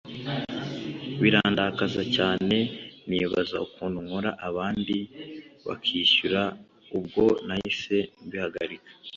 birandakaza 1.21 2.03
cyane 2.15 2.57
nibaza 3.09 3.57
ukuntu 3.67 3.97
nkora 4.05 4.31
abandi 4.47 4.97
bakishyuza 5.65 6.41
ubwo 6.97 7.23
nahise 7.47 7.97
mbihagarika 8.25 8.89